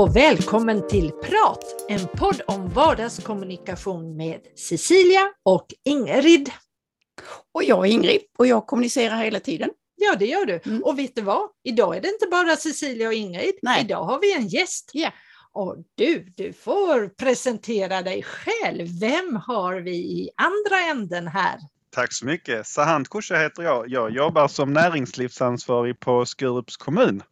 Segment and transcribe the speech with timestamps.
[0.00, 6.50] och välkommen till Prat, en podd om vardagskommunikation med Cecilia och Ingrid.
[7.54, 9.70] Och jag är Ingrid och jag kommunicerar hela tiden.
[9.96, 10.60] Ja, det gör du.
[10.66, 10.82] Mm.
[10.82, 11.48] Och vet du vad?
[11.64, 13.54] Idag är det inte bara Cecilia och Ingrid.
[13.62, 13.84] Nej.
[13.84, 14.90] Idag har vi en gäst.
[14.94, 15.12] Yeah.
[15.52, 18.86] Och du, du får presentera dig själv.
[19.00, 21.58] Vem har vi i andra änden här?
[21.90, 22.66] Tack så mycket.
[22.66, 23.88] Sahant Kusha heter jag.
[23.88, 27.22] Jag jobbar som näringslivsansvarig på Skurups kommun.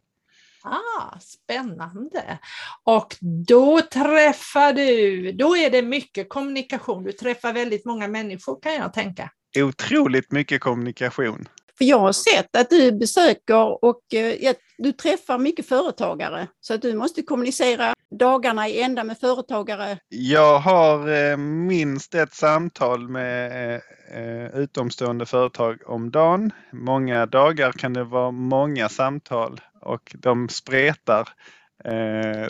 [0.69, 2.39] Ah, spännande.
[2.83, 3.15] Och
[3.47, 7.03] då träffar du, då är det mycket kommunikation.
[7.03, 9.31] Du träffar väldigt många människor kan jag tänka.
[9.57, 11.47] Otroligt mycket kommunikation.
[11.77, 16.81] För jag har sett att du besöker och eh, du träffar mycket företagare så att
[16.81, 19.97] du måste kommunicera dagarna i ända med företagare.
[20.09, 23.75] Jag har eh, minst ett samtal med
[24.13, 26.51] eh, utomstående företag om dagen.
[26.71, 31.29] Många dagar kan det vara många samtal och de spretar.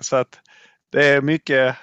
[0.02, 0.40] Så att
[0.92, 1.76] det är mycket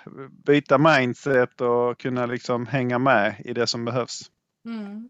[0.47, 4.31] byta mindset och kunna liksom hänga med i det som behövs.
[4.67, 5.09] Mm.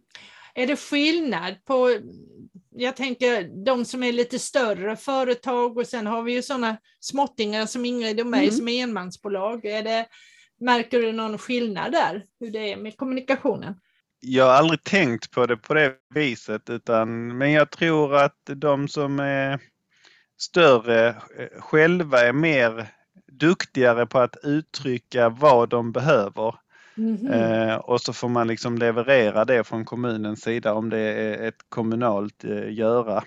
[0.54, 2.00] Är det skillnad på,
[2.70, 7.66] jag tänker de som är lite större företag och sen har vi ju sådana småttingar
[7.66, 8.54] som Ingrid och mig mm.
[8.54, 9.64] som är enmansbolag.
[9.64, 10.06] Är det,
[10.60, 13.74] märker du någon skillnad där, hur det är med kommunikationen?
[14.20, 18.88] Jag har aldrig tänkt på det på det viset utan, men jag tror att de
[18.88, 19.60] som är
[20.38, 22.86] större eh, själva är mer
[23.32, 26.54] duktigare på att uttrycka vad de behöver
[26.98, 27.68] Mm -hmm.
[27.70, 31.58] eh, och så får man liksom leverera det från kommunens sida om det är ett
[31.68, 33.24] kommunalt eh, göra.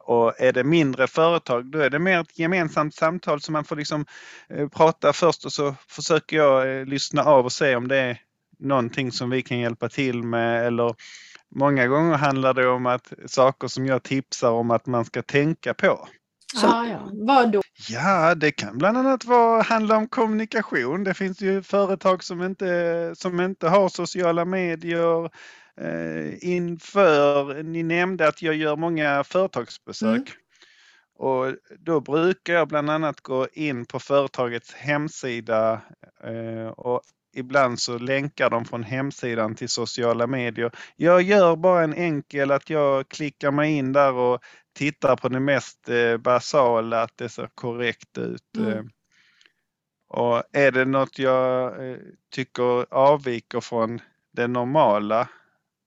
[0.00, 3.76] Och är det mindre företag då är det mer ett gemensamt samtal så man får
[3.76, 4.06] liksom
[4.48, 8.20] eh, prata först och så försöker jag eh, lyssna av och se om det är
[8.58, 10.94] någonting som vi kan hjälpa till med eller
[11.54, 15.74] många gånger handlar det om att saker som jag tipsar om att man ska tänka
[15.74, 16.08] på.
[16.54, 17.10] Så, ah, ja.
[17.12, 17.62] Vad då?
[17.88, 21.04] Ja, det kan bland annat vara, handla om kommunikation.
[21.04, 25.24] Det finns ju företag som inte, som inte har sociala medier
[25.80, 30.10] eh, inför, ni nämnde att jag gör många företagsbesök.
[30.10, 30.26] Mm.
[31.18, 35.80] Och då brukar jag bland annat gå in på företagets hemsida
[36.24, 37.02] eh, och
[37.32, 40.72] ibland så länkar de från hemsidan till sociala medier.
[40.96, 44.40] Jag gör bara en enkel att jag klickar mig in där och
[44.74, 48.56] tittar på det mest eh, basala, att det ser korrekt ut.
[48.56, 48.72] Mm.
[48.72, 48.84] Eh.
[50.08, 51.96] Och är det något jag eh,
[52.30, 54.00] tycker avviker från
[54.32, 55.28] det normala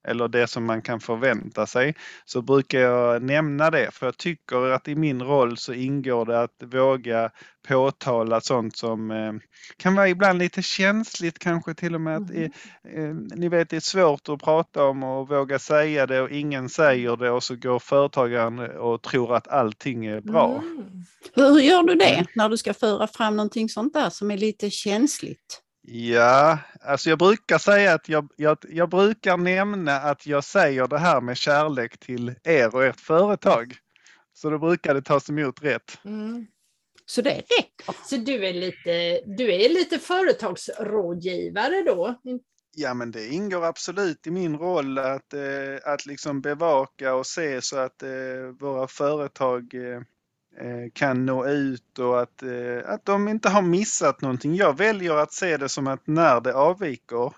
[0.06, 1.94] eller det som man kan förvänta sig
[2.24, 6.40] så brukar jag nämna det för jag tycker att i min roll så ingår det
[6.40, 7.30] att våga
[7.68, 9.32] påtala sånt som eh,
[9.76, 12.50] kan vara ibland lite känsligt kanske till och med att mm.
[12.94, 16.68] eh, ni vet det är svårt att prata om och våga säga det och ingen
[16.68, 20.62] säger det och så går företagaren och tror att allting är bra.
[20.62, 21.04] Mm.
[21.34, 24.70] Hur gör du det när du ska föra fram någonting sånt där som är lite
[24.70, 25.62] känsligt?
[25.88, 30.98] Ja, alltså jag brukar säga att jag, jag, jag, brukar nämna att jag säger det
[30.98, 33.76] här med kärlek till er och ert företag.
[34.32, 35.98] Så då brukar det tas emot rätt.
[36.04, 36.46] Mm.
[37.06, 38.08] Så det räcker?
[38.08, 42.20] Så du är lite, du är lite företagsrådgivare då?
[42.76, 47.62] Ja, men det ingår absolut i min roll att, eh, att liksom bevaka och se
[47.62, 48.10] så att eh,
[48.60, 50.00] våra företag eh,
[50.92, 54.54] kan nå ut och att, eh, att de inte har missat någonting.
[54.54, 57.32] Jag väljer att se det som att när det avviker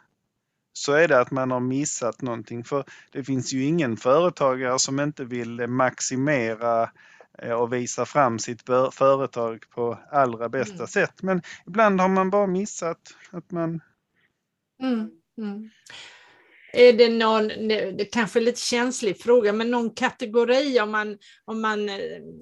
[0.73, 2.65] så är det att man har missat någonting.
[2.65, 6.91] För det finns ju ingen företagare som inte vill maximera
[7.39, 8.63] eh, och visa fram sitt
[8.93, 10.87] företag på allra bästa mm.
[10.87, 11.23] sätt.
[11.23, 13.81] Men ibland har man bara missat att man...
[14.83, 15.11] Mm.
[15.39, 15.71] Mm.
[16.73, 21.61] Är det någon, det kanske är lite känslig fråga, men någon kategori om man, om
[21.61, 21.97] man eh,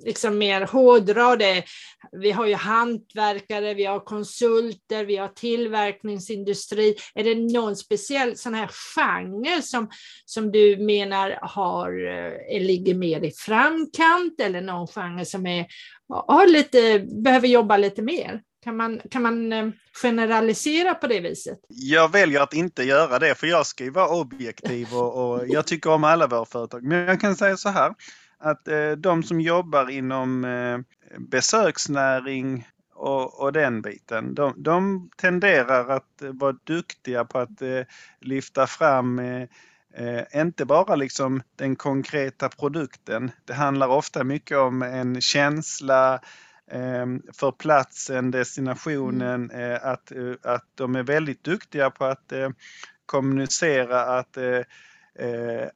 [0.04, 1.64] liksom mer hårdrar det.
[2.12, 6.94] Vi har ju hantverkare, vi har konsulter, vi har tillverkningsindustri.
[7.14, 9.90] Är det någon speciell sån här genre som,
[10.24, 12.06] som du menar har,
[12.52, 15.66] eh, ligger mer i framkant eller någon genre som är,
[16.08, 18.42] har lite, behöver jobba lite mer?
[18.66, 19.68] Kan man, kan man eh,
[20.02, 21.58] generalisera på det viset?
[21.68, 25.66] Jag väljer att inte göra det för jag ska ju vara objektiv och, och jag
[25.66, 26.82] tycker om alla våra företag.
[26.82, 27.94] Men jag kan säga så här
[28.38, 30.78] att eh, de som jobbar inom eh,
[31.18, 37.82] besöksnäring och, och, den biten, de, de, tenderar att vara duktiga på att eh,
[38.20, 39.48] lyfta fram eh,
[39.98, 43.30] Eh, inte bara liksom den konkreta produkten.
[43.44, 46.20] Det handlar ofta mycket om en känsla,
[47.32, 49.72] för platsen, destinationen, mm.
[49.72, 52.50] Eh, att, eh, att de är väldigt duktiga på att eh,
[53.06, 54.38] kommunicera att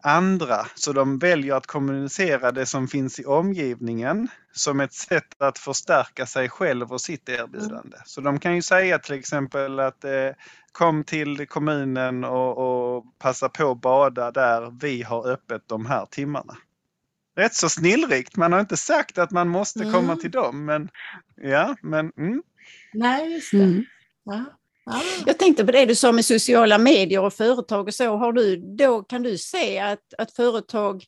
[0.01, 0.67] andra.
[0.75, 6.27] Så de väljer att kommunicera det som finns i omgivningen som ett sätt att förstärka
[6.27, 7.97] sig själv och sitt erbjudande.
[8.05, 10.05] Så de kan ju säga till exempel att
[10.73, 16.07] kom till kommunen och, och passa på att bada där vi har öppet de här
[16.07, 16.57] timmarna
[17.41, 18.37] rätt så snillrikt.
[18.37, 19.93] Man har inte sagt att man måste mm.
[19.93, 20.89] komma till dem, men
[21.43, 22.43] ja, men mm.
[22.93, 23.57] Nej, just det.
[23.57, 23.85] Mm.
[24.25, 24.45] Ja.
[24.87, 25.01] Ah.
[25.27, 28.17] Jag tänkte på det du sa med sociala medier och företag och så.
[28.17, 31.05] Har du, då kan du se att, att företag eh,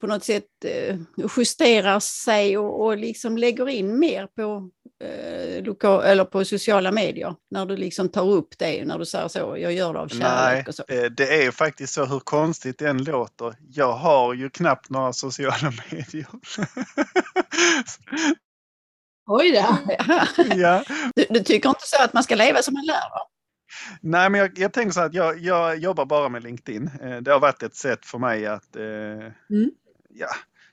[0.00, 0.96] på något sätt eh,
[1.36, 4.70] justerar sig och, och liksom lägger in mer på,
[5.04, 9.28] eh, lokal, eller på sociala medier när du liksom tar upp det, när du säger
[9.28, 10.84] så, jag gör det av kärlek Nej, och så?
[10.88, 13.54] Eh, det är faktiskt så hur konstigt det än låter.
[13.68, 16.26] Jag har ju knappt några sociala medier.
[19.26, 19.78] Oj då!
[20.56, 20.84] ja.
[21.14, 23.33] Du, du, tycker inte så att man ska leva som man lär?
[24.00, 26.90] Nej, men jag, jag tänker så att jag, jag, jobbar bara med LinkedIn.
[27.02, 28.76] Eh, det har varit ett sätt för mig att...
[28.76, 28.82] Eh,
[29.50, 29.70] mm.
[30.08, 30.28] Ja,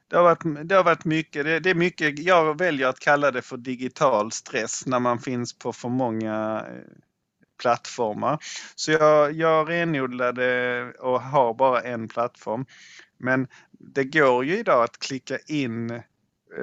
[0.07, 3.31] det har varit, det har varit mycket, det, det, är mycket, jag väljer att kalla
[3.31, 7.01] det för digital stress när man finns på för många eh,
[7.61, 8.37] plattformar.
[8.75, 12.65] Så jag, jag renodlade och har bara en plattform.
[13.17, 16.01] Men det går ju idag att klicka in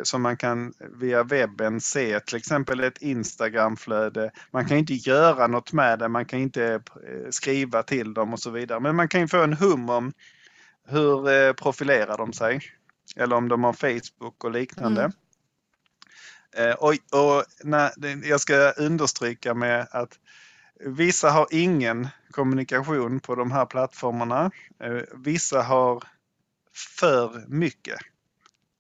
[0.03, 4.31] som man kan via webben se, till exempel ett Instagramflöde.
[4.51, 8.41] Man kan inte göra något med det, man kan inte eh, skriva till dem och
[8.41, 8.81] så vidare.
[8.81, 10.13] Men man kan ju få en hum om
[10.89, 12.61] hur eh, profilerar de sig?
[13.17, 15.01] Eller om de har Facebook och liknande.
[15.01, 16.77] Mm.
[16.79, 20.19] Och, och när, jag ska understryka med att
[20.81, 24.51] vissa har ingen kommunikation på de här plattformarna.
[25.15, 26.03] Vissa har
[26.99, 27.99] för mycket.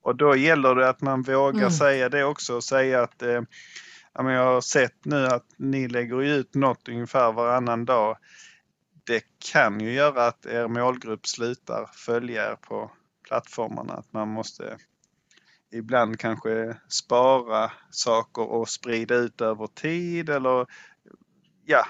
[0.08, 1.70] Och då gäller det att man vågar mm.
[1.70, 3.43] säga det också och säga att eh,
[4.14, 8.16] jag har sett nu att ni lägger ut något ungefär varannan dag.
[9.05, 9.22] Det
[9.52, 12.90] kan ju göra att er målgrupp slutar följa er på
[13.28, 13.93] plattformarna.
[13.93, 14.78] Att man måste
[15.72, 20.66] ibland kanske spara saker och sprida ut över tid eller
[21.64, 21.87] ja,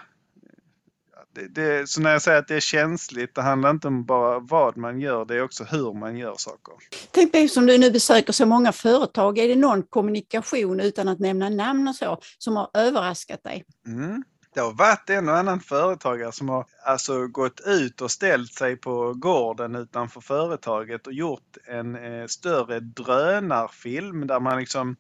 [1.39, 4.39] det, det, så när jag säger att det är känsligt, det handlar inte om bara
[4.39, 6.75] vad man gör, det är också hur man gör saker.
[7.11, 11.19] Tänk dig som du nu besöker så många företag, är det någon kommunikation utan att
[11.19, 13.65] nämna namn och så som har överraskat dig?
[13.87, 14.25] Mm.
[14.59, 18.77] Det har varit en och annan företagare som har alltså gått ut och ställt sig
[18.77, 24.97] på gården utanför företaget och gjort en eh, större drönarfilm där man liksom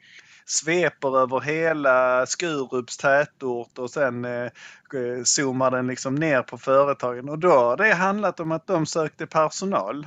[0.46, 7.28] sveper över hela Skurups tätort och sen eh, eh zoomar den liksom ner på företagen
[7.28, 10.06] och då har det handlat om att de sökte personal.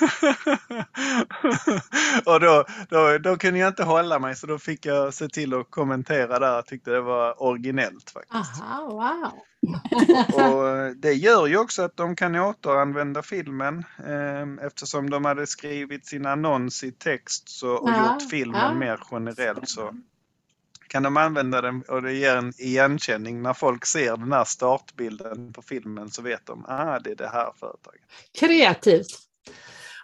[2.24, 5.54] och då, då, då kunde jag inte hålla mig så då fick jag se till
[5.54, 6.54] att kommentera där.
[6.54, 8.62] Jag tyckte det var originellt faktiskt.
[8.62, 9.32] Aha, wow.
[10.34, 15.46] och eh, det gör ju också att de kan återanvända filmen eh, eftersom de hade
[15.46, 18.74] skrivit sin annons i text så, och ja, gjort filmen ja.
[18.74, 19.94] mer generell så
[20.90, 23.42] kan de använda den och det ger en igenkänning.
[23.42, 27.16] När folk ser den här startbilden på filmen så vet de att ah, det är
[27.16, 28.02] det här företaget.
[28.38, 29.18] Kreativt.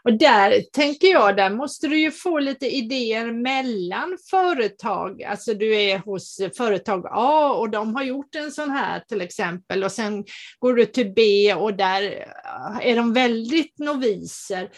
[0.06, 5.22] Och där tänker jag, där måste du ju få lite idéer mellan företag.
[5.22, 9.84] Alltså du är hos företag A och de har gjort en sån här till exempel
[9.84, 10.24] och sen
[10.58, 14.70] går du till B och där eh, är de väldigt noviser.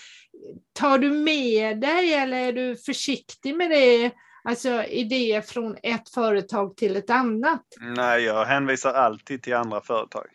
[0.73, 4.11] Tar du med dig eller är du försiktig med det?
[4.45, 7.65] Alltså idéer från ett företag till ett annat?
[7.81, 10.27] Nej, jag hänvisar alltid till andra företag.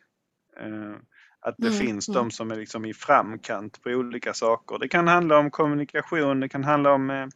[0.60, 0.96] Eh,
[1.46, 2.16] att det mm, finns mm.
[2.16, 4.80] de som är liksom i framkant på olika saker.
[4.80, 7.28] Det kan handla om kommunikation, det kan handla om eh,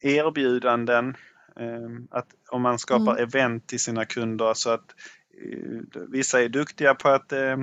[0.00, 1.16] erbjudanden.
[1.60, 3.22] Eh, att om man skapar mm.
[3.22, 4.94] event till sina kunder så att
[5.42, 7.56] eh, vissa är duktiga på att eh,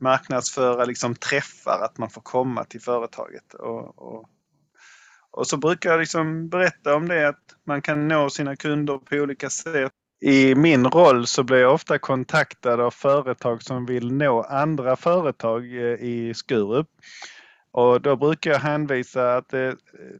[0.00, 3.54] marknadsföra liksom träffar, att man får komma till företaget.
[3.54, 4.28] Och, och,
[5.30, 9.16] och så brukar jag liksom berätta om det att man kan nå sina kunder på
[9.16, 14.42] olika sätt i min roll så blir jag ofta kontaktad av företag som vill nå
[14.42, 16.88] andra företag eh, i Skurup.
[17.70, 19.72] Och då brukar jag hänvisa eh,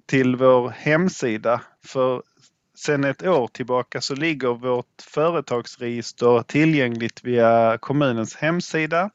[0.06, 1.60] till vår hemsida.
[1.86, 2.22] För
[2.74, 9.10] sedan ett år tillbaka så ligger vårt företagsregister tillgängligt via kommunens hemsida.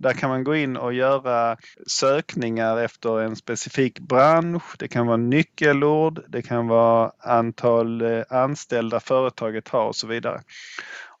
[0.00, 4.76] Där kan man gå in och göra sökningar efter en specifik bransch.
[4.78, 10.40] Det kan vara nyckelord, det kan vara antal eh, anställda företaget har och så vidare.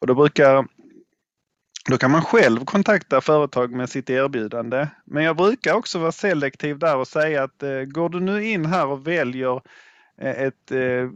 [0.00, 0.66] Och då brukar
[1.90, 4.88] då kan man själv kontakta företag med sitt erbjudande.
[5.04, 8.66] Men jag brukar också vara selektiv där och säga att eh, går du nu in
[8.66, 9.60] här och väljer
[10.20, 11.08] eh, ett, eh,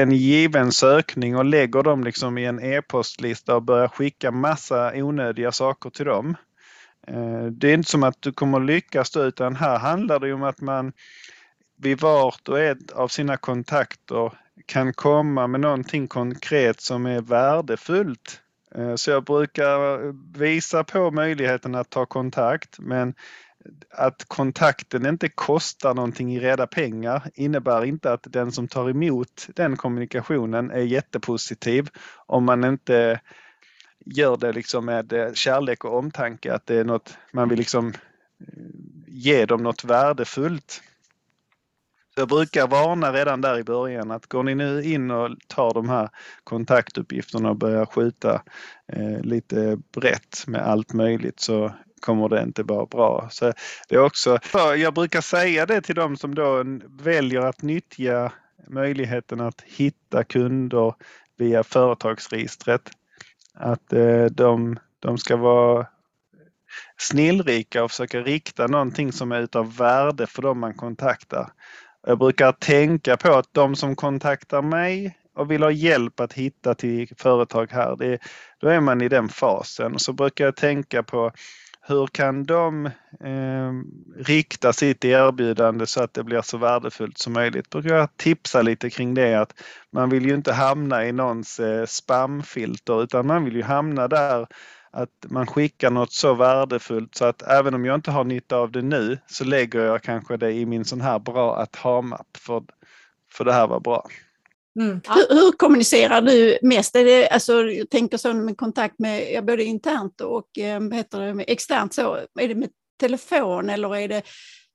[0.00, 5.52] en given sökning och lägger dem liksom i en e-postlista och börjar skicka massa onödiga
[5.52, 6.49] saker till dem Eh,
[7.06, 10.60] Eh, det är inte som att du kommer lyckas utan här handlar det om att
[10.60, 10.92] man
[11.76, 14.32] vid vart och ett av sina kontakter
[14.66, 18.40] kan komma med någonting konkret som är värdefullt.
[18.74, 23.14] Eh, så jag brukar visa på möjligheten att ta kontakt men
[23.90, 29.48] att kontakten inte kostar någonting i reda pengar innebär inte att den som tar emot
[29.56, 31.88] den kommunikationen är jättepositiv
[32.26, 33.20] om man inte
[34.04, 37.88] gör det liksom med eh, kärlek och omtanke, att det är något man vill liksom
[37.88, 37.94] eh,
[39.06, 40.82] ge dem något värdefullt.
[42.14, 45.74] Så jag brukar varna redan där i början att går ni nu in och tar
[45.74, 46.08] de här
[46.44, 48.42] kontaktuppgifterna och börjar skjuta
[48.92, 53.28] eh, lite brett med allt möjligt så kommer det inte vara bra.
[53.30, 53.52] Så
[53.88, 54.38] det är också,
[54.76, 58.32] jag brukar säga det till dem som då väljer att nyttja
[58.68, 60.94] möjligheten att hitta kunder
[61.36, 62.90] via företagsregistret.
[63.60, 65.86] Att eh, de, de ska vara
[66.96, 71.52] snillrika och försöka rikta någonting som är utav värde för dem man kontaktar.
[72.06, 76.74] Jag brukar tänka på att de som kontaktar mig och vill ha hjälp att hitta
[76.74, 78.18] till företag här, det,
[78.60, 79.98] då är man i den fasen.
[79.98, 81.32] Så brukar jag tänka på
[81.90, 82.86] hur kan de
[83.20, 83.72] eh,
[84.16, 87.70] rikta sitt erbjudande så att det blir så värdefullt som möjligt?
[87.70, 91.86] Brukar jag tipsa lite kring det att man vill ju inte hamna i någons eh,
[91.86, 94.46] spamfilter utan man vill ju hamna där
[94.90, 98.72] att man skickar något så värdefullt så att även om jag inte har nytta av
[98.72, 102.62] det nu så lägger jag kanske det i min sån här bra att ha-mapp för,
[103.32, 104.06] för det här var bra.
[104.80, 105.00] Mm.
[105.08, 106.96] Hur, hur, kommunicerar du mest?
[106.96, 111.42] Är det, alltså, jag tänker så med kontakt med både internt och eh, heter det,
[111.42, 111.94] externt.
[111.94, 112.68] Så, är det med
[113.00, 114.22] telefon eller är det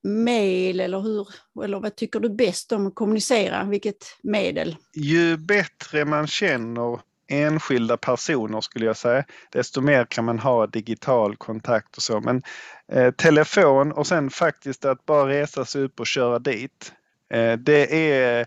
[0.04, 1.28] mail eller hur?
[1.64, 3.64] Eller vad tycker du bäst om att kommunicera?
[3.64, 4.76] Vilket medel?
[4.94, 11.36] Ju bättre man känner enskilda personer skulle jag säga, desto mer kan man ha digital
[11.36, 12.22] kontakt och så.
[12.22, 12.44] Men
[12.92, 16.94] eh, telefon och sen faktiskt att bara resa sig upp och köra dit.
[17.34, 18.46] Eh, det är Eh,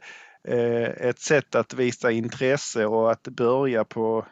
[0.51, 4.27] Eh, ett sätt att visa intresse och att börja på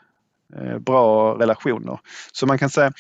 [0.56, 1.98] eh, bra relationer.
[2.32, 2.92] Så man kan säga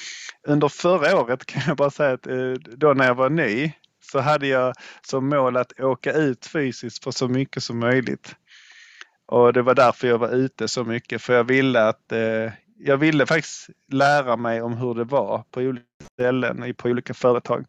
[0.46, 4.20] under förra året kan jag bara säga att eh, då när jag var ny så
[4.20, 8.36] hade jag som mål att åka ut fysiskt för så mycket som möjligt.
[9.26, 12.12] Och det var därför jag var ute så mycket för jag ville att
[12.78, 17.64] jag ville faktiskt lära mig om hur det var på olika ställen på olika företag.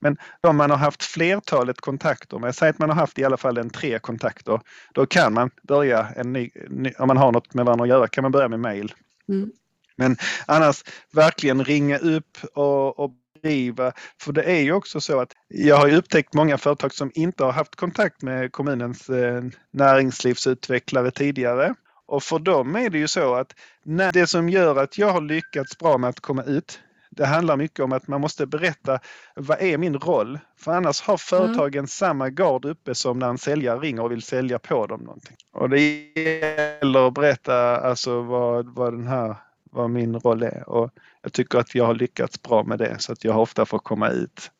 [0.00, 3.36] Men om man har haft flertalet kontakter med, säg att man har haft i alla
[3.36, 4.60] fall en tre kontakter,
[4.94, 6.50] då kan man börja en ny,
[6.98, 8.94] om man har något med varandra att göra, kan man börja med mail.
[9.28, 9.50] Mm.
[9.96, 13.12] Men annars verkligen ringa upp och, och
[13.42, 17.44] driva, för det är ju också så att jag har upptäckt många företag som inte
[17.44, 21.74] har haft kontakt med kommunens eh, näringslivsutvecklare tidigare.
[22.06, 25.20] Och för dem är det ju så att när det som gör att jag har
[25.20, 28.98] lyckats bra med att komma ut, det handlar mycket om att man måste berätta
[29.34, 30.38] vad är min roll?
[30.56, 31.86] För annars har företagen mm.
[31.86, 35.36] samma gard uppe som när en säljare ringer och vill sälja på dem någonting.
[35.52, 39.36] Och det gäller att berätta alltså vad, vad den här
[39.70, 40.90] vad min roll är och
[41.22, 44.08] jag tycker att jag har lyckats bra med det så att jag ofta får komma
[44.08, 44.50] ut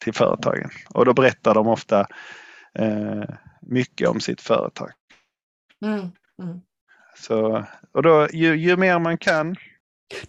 [0.00, 2.06] till företagen och då berättar de ofta
[2.74, 3.24] eh,
[3.60, 4.90] mycket om sitt företag.
[5.82, 6.00] Mm.
[6.42, 6.60] Mm.
[7.16, 9.56] Så, och då, ju, ju mer man kan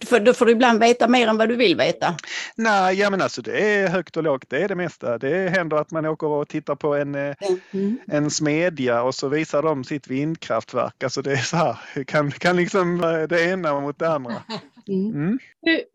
[0.06, 2.16] för då får du ibland veta mer än vad du vill veta.
[2.54, 5.18] Nej, ja men alltså det är högt och lågt, det är det mesta.
[5.18, 7.34] Det händer att man åker och tittar på en, eh,
[7.72, 7.98] mm.
[8.06, 11.02] en smedja och så visar de sitt vindkraftverk.
[11.02, 14.34] Alltså det är så här, kan, kan liksom eh, det ena mot det andra.
[14.88, 15.16] Mm.
[15.16, 15.38] mm.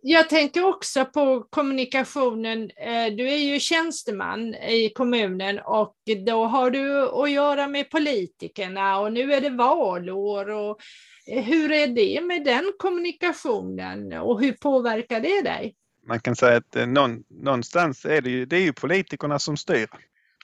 [0.02, 2.64] Jag tänker också på kommunikationen.
[2.64, 5.96] Eh, du är ju tjänsteman i kommunen och
[6.26, 10.50] då har du att göra med politikerna och nu är det valår.
[10.50, 10.78] Och
[11.26, 15.76] hur är det med den kommunikationen och hur påverkar det dig?
[16.08, 16.88] Man kan säga att eh,
[17.30, 19.88] någonstans är det ju, det är ju politikerna som styr.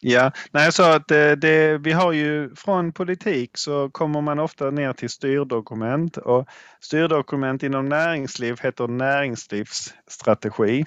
[0.02, 4.40] Ja, när jag sa att det, det, vi har ju från politik så kommer man
[4.40, 6.48] ofta ner till styrdokument och
[6.80, 10.86] styrdokument inom näringsliv heter näringslivsstrategi.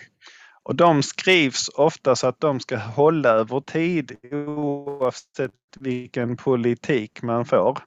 [0.62, 7.44] Och de skrivs ofta så att de ska hålla över tid oavsett vilken politik man
[7.44, 7.78] får.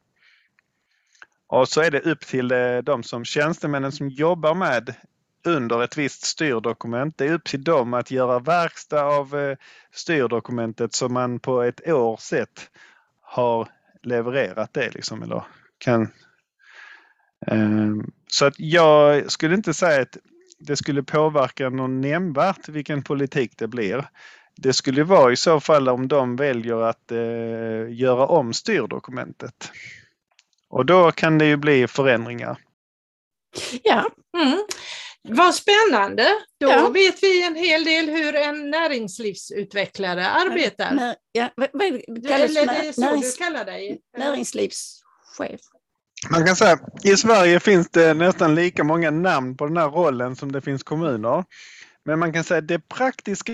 [1.47, 4.95] Och så är det upp till eh, de som tjänstemännen som jobbar med
[5.45, 7.17] under ett visst styrdokument.
[7.17, 9.57] Det är upp till dem att göra verkstad av eh,
[9.91, 12.69] styrdokumentet som man på ett år sett
[13.21, 13.67] har
[14.03, 15.43] levererat det liksom eller
[15.77, 16.11] kan.
[17.47, 20.17] Ehm, så att jag skulle inte säga att
[20.59, 24.07] det skulle påverka någon nämnvärt vilken politik det blir.
[24.57, 29.71] Det skulle vara i så fall om de väljer att eh, göra om styrdokumentet.
[30.69, 32.57] Och då kan det ju bli förändringar.
[33.83, 34.09] Ja.
[34.37, 34.57] Mm.
[35.29, 36.27] Vad spännande!
[36.59, 36.89] Då Ja.
[36.89, 40.91] vet vi en hel del hur en näringslivsutvecklare arbetar.
[40.91, 43.99] När, ja, vad, vad Du- kallas Eller det är så närings, du kallar dig?
[44.17, 45.61] näringslivschef?
[46.29, 50.35] Man kan säga i Sverige finns det nästan lika många namn på den här rollen
[50.35, 51.43] som det finns kommuner.
[52.05, 53.51] Men man kan säga att det praktiska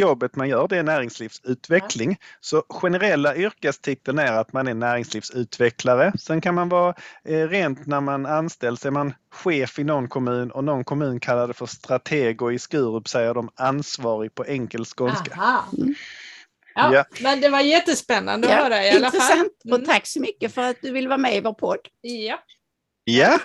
[0.00, 2.16] jobbet man gör det är näringslivsutveckling.
[2.40, 6.12] Så generella yrkestiteln är att man är näringslivsutvecklare.
[6.18, 10.50] Sen kan man vara eh, rent när man anställs är man chef i någon kommun
[10.50, 14.84] och någon kommun kallar det för strateg och i Skurup säger de ansvarig på enkel
[14.84, 15.34] skånska.
[15.34, 15.64] Aha.
[16.74, 17.04] Ja, Ja.
[17.20, 19.04] Men det var jättespännande att höra i alla fall.
[19.04, 19.80] intressant Mm.
[19.80, 21.78] och tack så mycket för att du vill vara med i vår podd.
[22.00, 22.38] Ja,
[23.16, 23.38] Ja,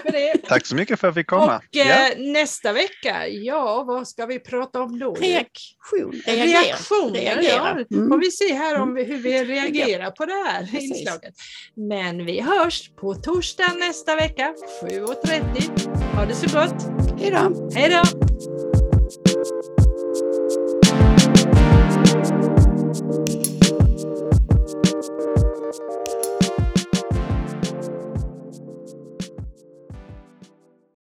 [0.47, 1.55] tack så mycket för att vi fick komma.
[1.57, 2.11] Och eh, ja.
[2.11, 5.13] eh, nästa vecka, ja, vad ska vi prata om då?
[5.13, 6.21] Reaktion.
[6.25, 6.63] Reagerar.
[6.63, 7.85] Reaktioner, reagera.
[7.89, 7.97] ja.
[7.97, 8.09] Mm.
[8.09, 9.47] får vi se här om vi, hur vi mm.
[9.47, 10.97] reagerar på det här Precis.
[10.97, 11.33] inslaget.
[11.75, 16.15] Men vi hörs på torsdag nästa vecka 7.30.
[16.15, 16.75] Ha det så gott!
[17.19, 17.71] Hej då!
[17.75, 18.25] Hej då!